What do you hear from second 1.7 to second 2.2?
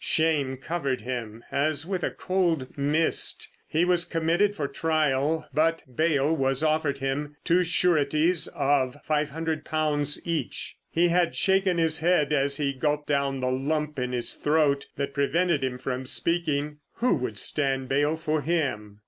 with a